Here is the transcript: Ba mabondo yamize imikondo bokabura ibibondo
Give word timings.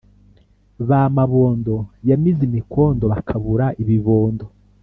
Ba 0.87 1.01
mabondo 1.15 1.75
yamize 2.09 2.41
imikondo 2.49 3.03
bokabura 3.11 3.65
ibibondo 3.81 4.45